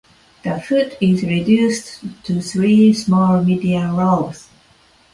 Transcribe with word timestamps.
The 0.43 0.59
foot 0.59 0.97
is 0.99 1.21
reduced 1.21 2.03
to 2.23 2.41
three 2.41 2.91
small 2.91 3.43
median 3.43 3.95
lobes. 3.95 4.49